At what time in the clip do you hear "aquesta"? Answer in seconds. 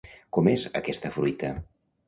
0.81-1.13